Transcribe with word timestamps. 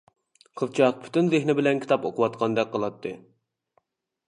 قىزچاق 0.61 0.97
پۈتۈن 1.03 1.29
زېھنى 1.35 1.55
بىلەن 1.61 1.83
كىتاب 1.85 2.09
ئوقۇۋاتقاندەك 2.11 2.75
قىلاتتى. 2.77 3.15